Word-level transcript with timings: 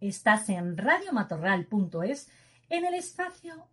Estás 0.00 0.48
en 0.48 0.76
radiomatorral.es 0.76 2.28
en 2.70 2.84
el 2.84 2.94
espacio 2.94 3.68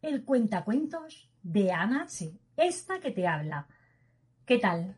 El 0.00 0.24
Cuentacuentos 0.24 1.28
de 1.42 1.72
Ana 1.72 2.04
H. 2.04 2.32
Esta 2.56 3.00
que 3.00 3.10
te 3.10 3.26
habla. 3.26 3.66
¿Qué 4.46 4.58
tal? 4.58 4.96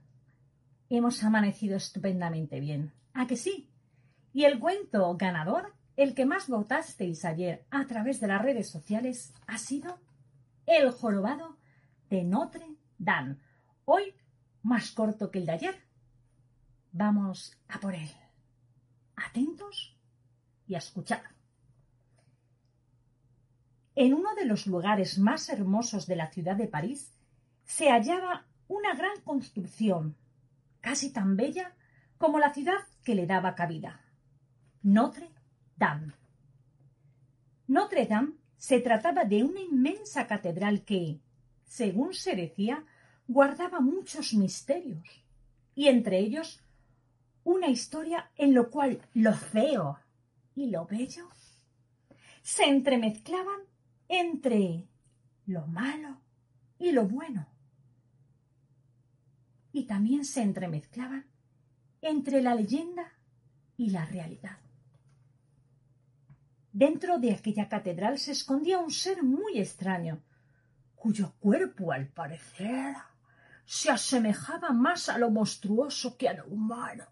Hemos 0.89 1.25
amanecido 1.25 1.77
estupendamente 1.77 2.61
bien. 2.61 2.93
¿A 3.15 3.27
que 3.27 3.37
sí? 3.37 3.69
Y 4.33 4.45
el 4.45 4.61
cuento 4.61 5.17
ganador, 5.17 5.75
el 5.97 6.15
que 6.15 6.25
más 6.25 6.49
votasteis 6.49 7.25
ayer 7.25 7.67
a 7.71 7.85
través 7.87 8.21
de 8.21 8.29
las 8.29 8.43
redes 8.43 8.71
sociales, 8.71 9.35
ha 9.49 9.59
sido 9.59 9.99
El 10.67 10.93
jorobado 10.93 11.59
de 12.11 12.23
Notre 12.23 12.77
Dame. 12.97 13.39
Hoy 13.87 14.15
más 14.63 14.93
corto 14.93 15.33
que 15.33 15.41
el 15.41 15.47
de 15.47 15.53
ayer. 15.53 15.83
Vamos 16.93 17.59
a 17.69 17.81
por 17.81 17.97
él. 17.97 18.11
Atentos 19.17 19.99
y 20.67 20.75
a 20.75 20.79
escuchar. 20.79 21.23
En 23.95 24.15
uno 24.15 24.35
de 24.35 24.47
los 24.47 24.67
lugares 24.67 25.19
más 25.19 25.49
hermosos 25.49 26.07
de 26.07 26.17
la 26.17 26.31
ciudad 26.31 26.57
de 26.57 26.69
París 26.69 27.13
se 27.65 27.91
hallaba 27.91 28.47
una 28.69 28.95
gran 28.95 29.21
construcción, 29.23 30.17
casi 30.81 31.13
tan 31.13 31.37
bella 31.37 31.75
como 32.17 32.39
la 32.39 32.55
ciudad 32.55 32.79
que 33.05 33.15
le 33.15 33.27
daba 33.27 33.55
cabida. 33.55 34.01
Notre 34.83 35.31
Dame. 35.77 36.15
Notre 37.67 38.07
Dame 38.07 38.33
se 38.57 38.81
trataba 38.81 39.25
de 39.25 39.45
una 39.45 39.61
inmensa 39.61 40.27
catedral 40.27 40.85
que, 40.85 41.21
según 41.65 42.15
se 42.15 42.35
decía, 42.35 42.85
guardaba 43.27 43.81
muchos 43.81 44.35
misterios, 44.35 45.05
y 45.75 45.89
entre 45.89 46.19
ellos 46.19 46.63
una 47.45 47.69
historia 47.69 48.31
en 48.37 48.55
lo 48.55 48.71
cual 48.71 49.01
lo 49.15 49.35
feo 49.35 49.99
y 50.55 50.71
lo 50.71 50.87
bello 50.87 51.29
se 52.43 52.65
entremezclaban 52.65 53.61
entre 54.09 54.89
lo 55.47 55.67
malo 55.69 56.21
y 56.79 56.93
lo 56.93 57.07
bueno. 57.07 57.47
Y 59.73 59.85
también 59.85 60.25
se 60.25 60.43
entremezclaban 60.43 61.25
entre 62.03 62.43
la 62.43 62.55
leyenda 62.55 63.13
y 63.77 63.91
la 63.91 64.05
realidad. 64.05 64.59
Dentro 66.73 67.19
de 67.19 67.33
aquella 67.33 67.69
catedral 67.69 68.19
se 68.19 68.33
escondía 68.33 68.79
un 68.79 68.91
ser 68.91 69.23
muy 69.23 69.59
extraño, 69.59 70.23
cuyo 70.97 71.35
cuerpo, 71.39 71.93
al 71.93 72.09
parecer, 72.09 72.97
se 73.65 73.91
asemejaba 73.91 74.71
más 74.71 75.09
a 75.09 75.19
lo 75.19 75.31
monstruoso 75.31 76.17
que 76.17 76.29
a 76.29 76.35
lo 76.35 76.47
humano. 76.47 77.05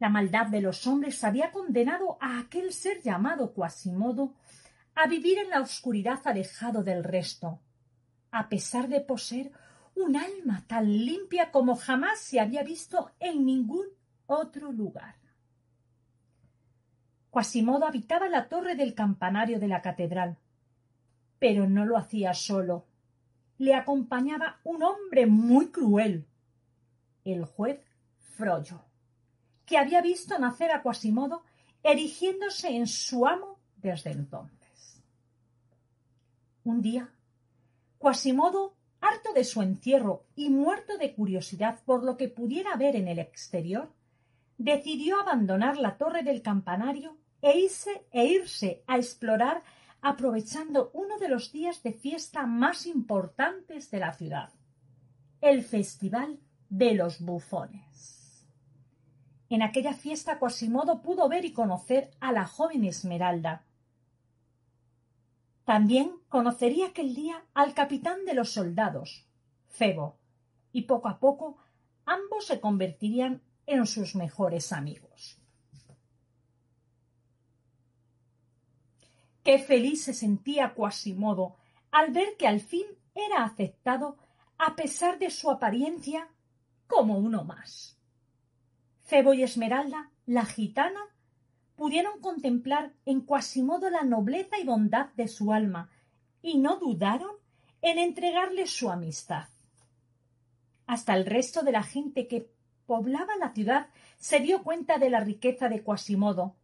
La 0.00 0.08
maldad 0.08 0.46
de 0.46 0.62
los 0.62 0.86
hombres 0.86 1.22
había 1.24 1.52
condenado 1.52 2.16
a 2.22 2.40
aquel 2.40 2.72
ser 2.72 3.02
llamado 3.02 3.52
Quasimodo 3.52 4.32
a 4.94 5.06
vivir 5.06 5.38
en 5.38 5.50
la 5.50 5.60
oscuridad 5.60 6.20
alejado 6.24 6.82
del 6.82 7.04
resto, 7.04 7.60
a 8.30 8.48
pesar 8.48 8.88
de 8.88 9.02
poseer 9.02 9.52
un 9.94 10.16
alma 10.16 10.64
tan 10.66 10.86
limpia 10.86 11.50
como 11.50 11.76
jamás 11.76 12.18
se 12.18 12.40
había 12.40 12.62
visto 12.62 13.10
en 13.20 13.44
ningún 13.44 13.84
otro 14.26 14.72
lugar. 14.72 15.16
Quasimodo 17.28 17.86
habitaba 17.86 18.30
la 18.30 18.48
torre 18.48 18.76
del 18.76 18.94
campanario 18.94 19.60
de 19.60 19.68
la 19.68 19.82
catedral, 19.82 20.38
pero 21.38 21.68
no 21.68 21.84
lo 21.84 21.98
hacía 21.98 22.32
solo. 22.32 22.86
Le 23.58 23.74
acompañaba 23.74 24.60
un 24.64 24.82
hombre 24.82 25.26
muy 25.26 25.70
cruel, 25.70 26.26
el 27.22 27.44
juez 27.44 27.84
Frollo 28.18 28.89
que 29.70 29.78
había 29.78 30.02
visto 30.02 30.36
nacer 30.36 30.72
a 30.72 30.82
Quasimodo 30.82 31.44
erigiéndose 31.84 32.70
en 32.70 32.88
su 32.88 33.24
amo 33.24 33.60
desde 33.76 34.10
entonces. 34.10 35.00
Un 36.64 36.82
día, 36.82 37.14
Quasimodo, 37.96 38.74
harto 39.00 39.32
de 39.32 39.44
su 39.44 39.62
encierro 39.62 40.24
y 40.34 40.50
muerto 40.50 40.98
de 40.98 41.14
curiosidad 41.14 41.78
por 41.84 42.02
lo 42.02 42.16
que 42.16 42.28
pudiera 42.28 42.74
ver 42.74 42.96
en 42.96 43.06
el 43.06 43.20
exterior, 43.20 43.94
decidió 44.58 45.20
abandonar 45.20 45.78
la 45.78 45.96
torre 45.96 46.24
del 46.24 46.42
campanario 46.42 47.16
e 47.40 47.56
irse, 47.56 48.08
e 48.10 48.24
irse 48.26 48.82
a 48.88 48.96
explorar 48.96 49.62
aprovechando 50.02 50.90
uno 50.94 51.16
de 51.18 51.28
los 51.28 51.52
días 51.52 51.80
de 51.84 51.92
fiesta 51.92 52.44
más 52.44 52.86
importantes 52.86 53.88
de 53.92 54.00
la 54.00 54.14
ciudad, 54.14 54.50
el 55.40 55.62
Festival 55.62 56.40
de 56.68 56.94
los 56.94 57.20
Bufones. 57.20 58.19
En 59.50 59.62
aquella 59.62 59.94
fiesta 59.94 60.38
Quasimodo 60.38 61.02
pudo 61.02 61.28
ver 61.28 61.44
y 61.44 61.52
conocer 61.52 62.12
a 62.20 62.30
la 62.30 62.46
joven 62.46 62.84
Esmeralda. 62.84 63.64
También 65.64 66.12
conocería 66.28 66.86
aquel 66.86 67.16
día 67.16 67.44
al 67.52 67.74
capitán 67.74 68.24
de 68.24 68.34
los 68.34 68.52
soldados, 68.52 69.26
Febo, 69.68 70.16
y 70.72 70.82
poco 70.82 71.08
a 71.08 71.18
poco 71.18 71.56
ambos 72.06 72.46
se 72.46 72.60
convertirían 72.60 73.42
en 73.66 73.86
sus 73.86 74.14
mejores 74.14 74.72
amigos. 74.72 75.36
Qué 79.42 79.58
feliz 79.58 80.04
se 80.04 80.14
sentía 80.14 80.74
Quasimodo 80.74 81.56
al 81.90 82.12
ver 82.12 82.36
que 82.38 82.46
al 82.46 82.60
fin 82.60 82.86
era 83.16 83.42
aceptado 83.42 84.16
a 84.58 84.76
pesar 84.76 85.18
de 85.18 85.30
su 85.30 85.50
apariencia 85.50 86.28
como 86.86 87.18
uno 87.18 87.42
más. 87.42 87.99
Febo 89.10 89.34
y 89.34 89.42
Esmeralda, 89.42 90.08
la 90.24 90.44
gitana, 90.44 91.00
pudieron 91.74 92.20
contemplar 92.20 92.92
en 93.04 93.22
Quasimodo 93.22 93.90
la 93.90 94.04
nobleza 94.04 94.60
y 94.60 94.64
bondad 94.64 95.08
de 95.14 95.26
su 95.26 95.52
alma 95.52 95.90
y 96.42 96.58
no 96.58 96.76
dudaron 96.76 97.32
en 97.82 97.98
entregarle 97.98 98.68
su 98.68 98.88
amistad. 98.88 99.48
Hasta 100.86 101.16
el 101.16 101.26
resto 101.26 101.62
de 101.62 101.72
la 101.72 101.82
gente 101.82 102.28
que 102.28 102.52
poblaba 102.86 103.34
la 103.34 103.52
ciudad 103.52 103.88
se 104.16 104.38
dio 104.38 104.62
cuenta 104.62 104.98
de 104.98 105.10
la 105.10 105.18
riqueza 105.18 105.68
de 105.68 105.82
Quasimodo 105.82 106.54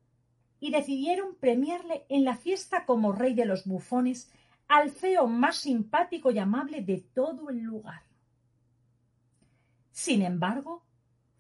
y 0.61 0.71
decidieron 0.71 1.35
premiarle 1.35 2.07
en 2.09 2.25
la 2.25 2.37
fiesta 2.37 2.87
como 2.87 3.11
rey 3.11 3.35
de 3.35 3.47
los 3.47 3.65
bufones 3.65 4.31
al 4.69 4.91
feo 4.91 5.27
más 5.27 5.57
simpático 5.57 6.31
y 6.31 6.39
amable 6.39 6.81
de 6.81 6.99
todo 7.13 7.51
el 7.51 7.59
lugar. 7.59 8.03
Sin 9.91 10.23
embargo, 10.23 10.85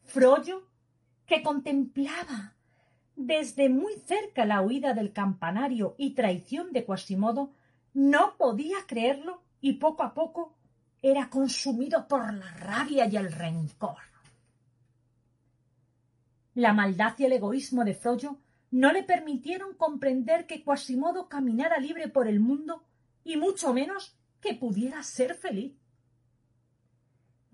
Frollo 0.02 0.66
que 1.26 1.42
contemplaba 1.42 2.54
desde 3.16 3.68
muy 3.68 3.94
cerca 3.94 4.44
la 4.44 4.60
huida 4.60 4.92
del 4.92 5.12
campanario 5.12 5.94
y 5.98 6.10
traición 6.10 6.72
de 6.72 6.84
Quasimodo, 6.84 7.50
no 7.94 8.36
podía 8.36 8.76
creerlo 8.86 9.42
y 9.60 9.74
poco 9.74 10.02
a 10.02 10.12
poco 10.12 10.54
era 11.02 11.30
consumido 11.30 12.06
por 12.08 12.32
la 12.32 12.50
rabia 12.52 13.06
y 13.06 13.16
el 13.16 13.32
rencor. 13.32 13.96
La 16.54 16.72
maldad 16.72 17.14
y 17.18 17.24
el 17.24 17.32
egoísmo 17.32 17.84
de 17.84 17.94
Frollo 17.94 18.38
no 18.70 18.92
le 18.92 19.02
permitieron 19.02 19.74
comprender 19.74 20.46
que 20.46 20.62
Quasimodo 20.62 21.28
caminara 21.28 21.78
libre 21.78 22.08
por 22.08 22.28
el 22.28 22.40
mundo 22.40 22.82
y 23.24 23.36
mucho 23.36 23.72
menos 23.72 24.16
que 24.40 24.54
pudiera 24.54 25.02
ser 25.02 25.34
feliz 25.34 25.72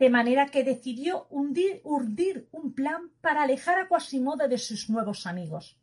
de 0.02 0.10
manera 0.10 0.46
que 0.46 0.64
decidió 0.64 1.28
hundir, 1.30 1.80
urdir 1.84 2.48
un 2.50 2.74
plan 2.74 3.12
para 3.20 3.44
alejar 3.44 3.78
a 3.78 3.86
Quasimodo 3.86 4.48
de 4.48 4.58
sus 4.58 4.90
nuevos 4.90 5.28
amigos. 5.28 5.78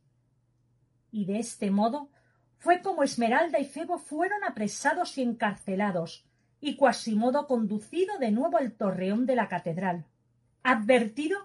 Y 1.09 1.23
de 1.23 1.39
este 1.39 1.71
modo 1.71 2.09
fue 2.57 2.81
como 2.81 3.03
Esmeralda 3.03 3.59
y 3.59 3.63
Febo 3.63 3.97
fueron 3.97 4.43
apresados 4.43 5.17
y 5.17 5.21
encarcelados, 5.21 6.25
y 6.59 6.75
Quasimodo 6.75 7.47
conducido 7.47 8.17
de 8.17 8.31
nuevo 8.31 8.57
al 8.57 8.73
torreón 8.73 9.25
de 9.25 9.37
la 9.37 9.47
catedral, 9.47 10.03
advertido 10.63 11.39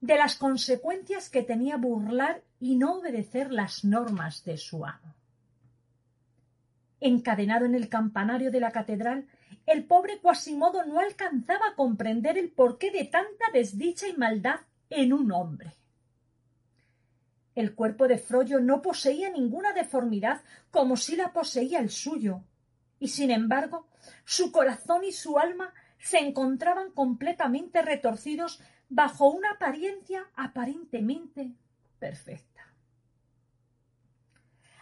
de 0.00 0.14
las 0.14 0.36
consecuencias 0.36 1.28
que 1.28 1.42
tenía 1.42 1.76
burlar 1.76 2.44
y 2.60 2.76
no 2.76 3.00
obedecer 3.00 3.50
las 3.50 3.84
normas 3.84 4.44
de 4.44 4.58
su 4.58 4.86
amo. 4.86 5.16
Encadenado 7.00 7.66
en 7.66 7.74
el 7.74 7.88
campanario 7.88 8.52
de 8.52 8.60
la 8.60 8.70
catedral, 8.70 9.26
el 9.70 9.84
pobre 9.84 10.18
Quasimodo 10.18 10.84
no 10.84 10.98
alcanzaba 10.98 11.68
a 11.68 11.74
comprender 11.76 12.36
el 12.36 12.50
porqué 12.50 12.90
de 12.90 13.04
tanta 13.04 13.44
desdicha 13.52 14.08
y 14.08 14.16
maldad 14.16 14.62
en 14.88 15.12
un 15.12 15.30
hombre. 15.30 15.76
El 17.54 17.76
cuerpo 17.76 18.08
de 18.08 18.18
Frollo 18.18 18.58
no 18.58 18.82
poseía 18.82 19.30
ninguna 19.30 19.72
deformidad 19.72 20.42
como 20.72 20.96
si 20.96 21.14
la 21.14 21.32
poseía 21.32 21.78
el 21.78 21.88
suyo, 21.88 22.42
y 22.98 23.06
sin 23.06 23.30
embargo 23.30 23.86
su 24.24 24.50
corazón 24.50 25.04
y 25.04 25.12
su 25.12 25.38
alma 25.38 25.72
se 26.00 26.18
encontraban 26.18 26.90
completamente 26.90 27.80
retorcidos 27.80 28.60
bajo 28.88 29.30
una 29.30 29.52
apariencia 29.52 30.26
aparentemente 30.34 31.52
perfecta. 32.00 32.74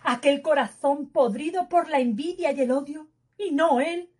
Aquel 0.02 0.40
corazón 0.40 1.10
podrido 1.10 1.68
por 1.68 1.90
la 1.90 2.00
envidia 2.00 2.52
y 2.52 2.60
el 2.62 2.70
odio, 2.70 3.10
y 3.36 3.50
no 3.50 3.80
él, 3.80 4.10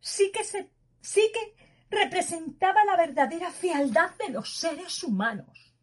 sí 0.00 0.30
que 0.32 0.44
se, 0.44 0.70
sí 1.00 1.30
que 1.32 1.54
representaba 1.90 2.84
la 2.84 2.96
verdadera 2.96 3.50
fealdad 3.50 4.10
de 4.18 4.30
los 4.30 4.56
seres 4.56 5.02
humanos. 5.02 5.74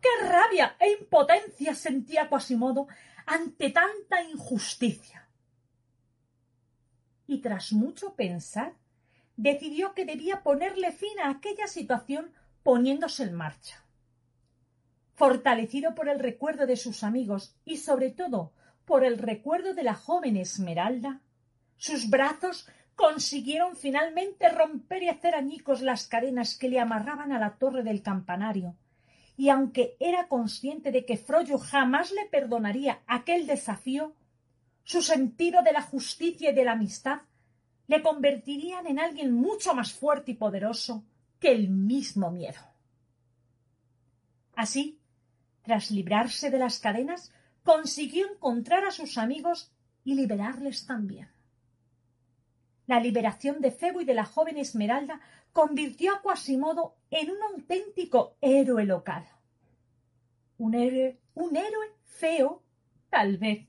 ¡Qué 0.00 0.26
rabia 0.26 0.76
e 0.78 0.92
impotencia 0.92 1.74
sentía 1.74 2.28
Quasimodo 2.28 2.86
ante 3.26 3.70
tanta 3.70 4.22
injusticia! 4.22 5.28
Y 7.26 7.40
tras 7.40 7.72
mucho 7.72 8.14
pensar, 8.14 8.74
decidió 9.36 9.94
que 9.94 10.04
debía 10.04 10.42
ponerle 10.42 10.92
fin 10.92 11.18
a 11.20 11.30
aquella 11.30 11.66
situación 11.66 12.32
poniéndose 12.62 13.24
en 13.24 13.34
marcha. 13.34 13.84
Fortalecido 15.14 15.94
por 15.94 16.08
el 16.08 16.20
recuerdo 16.20 16.66
de 16.66 16.76
sus 16.76 17.02
amigos 17.02 17.56
y 17.64 17.78
sobre 17.78 18.10
todo 18.10 18.52
por 18.84 19.04
el 19.04 19.18
recuerdo 19.18 19.74
de 19.74 19.82
la 19.82 19.94
joven 19.94 20.36
Esmeralda, 20.36 21.20
sus 21.76 22.08
brazos 22.08 22.68
consiguieron 22.98 23.76
finalmente 23.76 24.48
romper 24.48 25.04
y 25.04 25.08
hacer 25.08 25.36
añicos 25.36 25.82
las 25.82 26.08
cadenas 26.08 26.58
que 26.58 26.68
le 26.68 26.80
amarraban 26.80 27.30
a 27.30 27.38
la 27.38 27.54
torre 27.54 27.84
del 27.84 28.02
campanario, 28.02 28.74
y 29.36 29.50
aunque 29.50 29.96
era 30.00 30.26
consciente 30.26 30.90
de 30.90 31.04
que 31.04 31.16
Frollo 31.16 31.58
jamás 31.58 32.10
le 32.10 32.24
perdonaría 32.24 33.02
aquel 33.06 33.46
desafío, 33.46 34.16
su 34.82 35.00
sentido 35.00 35.62
de 35.62 35.72
la 35.72 35.82
justicia 35.82 36.50
y 36.50 36.54
de 36.56 36.64
la 36.64 36.72
amistad 36.72 37.20
le 37.86 38.02
convertirían 38.02 38.88
en 38.88 38.98
alguien 38.98 39.32
mucho 39.32 39.74
más 39.74 39.92
fuerte 39.92 40.32
y 40.32 40.34
poderoso 40.34 41.04
que 41.38 41.52
el 41.52 41.68
mismo 41.68 42.32
miedo. 42.32 42.58
Así, 44.56 44.98
tras 45.62 45.92
librarse 45.92 46.50
de 46.50 46.58
las 46.58 46.80
cadenas, 46.80 47.30
consiguió 47.62 48.28
encontrar 48.28 48.84
a 48.84 48.90
sus 48.90 49.18
amigos 49.18 49.70
y 50.02 50.16
liberarles 50.16 50.84
también. 50.84 51.37
La 52.88 53.00
liberación 53.00 53.60
de 53.60 53.70
Febo 53.70 54.00
y 54.00 54.06
de 54.06 54.14
la 54.14 54.24
joven 54.24 54.56
Esmeralda 54.56 55.20
convirtió 55.52 56.14
a 56.14 56.22
Quasimodo 56.22 56.96
en 57.10 57.30
un 57.30 57.36
auténtico 57.42 58.38
héroe 58.40 58.86
local. 58.86 59.28
Un 60.56 60.74
héroe, 60.74 61.20
un 61.34 61.54
héroe 61.54 61.86
feo, 62.06 62.62
tal 63.10 63.36
vez, 63.36 63.68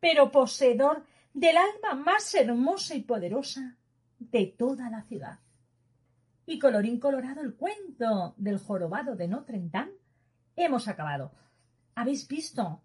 pero 0.00 0.32
poseedor 0.32 1.04
del 1.34 1.58
alma 1.58 2.02
más 2.02 2.34
hermosa 2.34 2.94
y 2.94 3.02
poderosa 3.02 3.76
de 4.18 4.46
toda 4.46 4.88
la 4.88 5.02
ciudad. 5.02 5.38
Y 6.46 6.58
colorín 6.58 6.98
colorado 6.98 7.42
el 7.42 7.56
cuento 7.56 8.32
del 8.38 8.58
jorobado 8.58 9.16
de 9.16 9.28
Notre 9.28 9.60
Dame 9.70 9.92
hemos 10.56 10.88
acabado. 10.88 11.30
¿Habéis 11.94 12.26
visto 12.26 12.80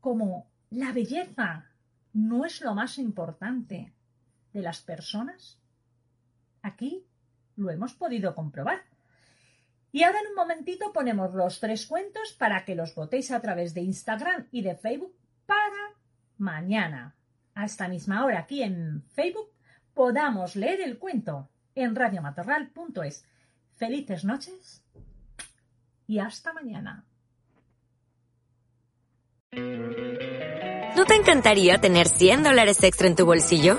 cómo 0.00 0.50
la 0.70 0.92
belleza 0.92 1.66
no 2.14 2.46
es 2.46 2.62
lo 2.62 2.74
más 2.74 2.96
importante 2.96 3.92
de 4.52 4.62
las 4.62 4.80
personas? 4.80 5.58
Aquí 6.62 7.04
lo 7.56 7.70
hemos 7.70 7.94
podido 7.94 8.34
comprobar. 8.34 8.82
Y 9.92 10.04
ahora 10.04 10.20
en 10.20 10.28
un 10.28 10.34
momentito 10.34 10.92
ponemos 10.92 11.34
los 11.34 11.58
tres 11.58 11.86
cuentos 11.86 12.32
para 12.32 12.64
que 12.64 12.74
los 12.74 12.94
votéis 12.94 13.30
a 13.30 13.40
través 13.40 13.74
de 13.74 13.82
Instagram 13.82 14.46
y 14.52 14.62
de 14.62 14.76
Facebook 14.76 15.14
para 15.46 15.94
mañana, 16.38 17.16
a 17.54 17.64
esta 17.64 17.88
misma 17.88 18.24
hora 18.24 18.40
aquí 18.40 18.62
en 18.62 19.02
Facebook, 19.12 19.50
podamos 19.94 20.56
leer 20.56 20.80
el 20.80 20.98
cuento 20.98 21.50
en 21.74 21.94
radiomatorral.es. 21.94 23.26
Felices 23.76 24.24
noches 24.24 24.84
y 26.06 26.18
hasta 26.18 26.52
mañana. 26.52 27.04
¿No 29.52 31.04
te 31.06 31.14
encantaría 31.14 31.78
tener 31.78 32.08
100 32.08 32.42
dólares 32.42 32.82
extra 32.84 33.08
en 33.08 33.16
tu 33.16 33.24
bolsillo? 33.24 33.78